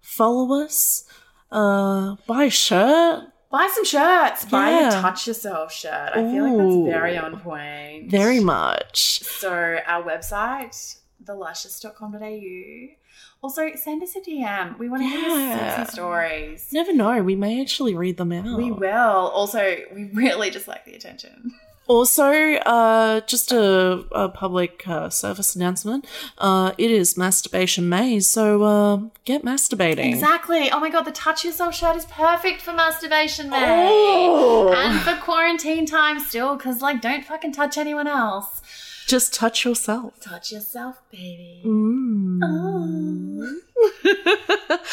[0.00, 1.04] follow us,
[1.52, 3.24] uh buy a shirt.
[3.50, 4.44] buy some shirts.
[4.46, 6.10] Buy a touch yourself shirt.
[6.14, 8.10] I feel like that's very on point.
[8.10, 9.20] Very much.
[9.20, 12.97] So our website, theluscious.com.au.
[13.40, 14.78] Also, send us a DM.
[14.78, 16.68] We want to hear your sexy stories.
[16.72, 18.58] Never know, we may actually read them out.
[18.58, 18.90] We will.
[18.90, 21.52] Also, we really just like the attention.
[21.88, 26.04] Also, uh, just a, a public uh, service announcement.
[26.36, 30.12] Uh, it is Masturbation May, so uh, get masturbating.
[30.12, 30.70] Exactly.
[30.70, 33.86] Oh my god, the touch yourself shirt is perfect for masturbation, May.
[33.88, 34.70] Oh.
[34.76, 38.60] And for quarantine time still, because like don't fucking touch anyone else.
[39.08, 40.20] Just touch yourself.
[40.20, 41.62] Touch yourself, baby.
[41.64, 42.40] Mm.
[42.44, 43.58] Oh.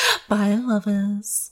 [0.29, 1.51] Bye, lovers.